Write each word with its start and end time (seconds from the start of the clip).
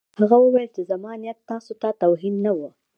هغه 0.19 0.37
وویل 0.41 0.69
چې 0.75 0.81
زما 0.91 1.11
نیت 1.21 1.39
تاسو 1.51 1.71
ته 1.81 1.89
توهین 2.01 2.35
نه 2.45 2.51
و 2.57 2.59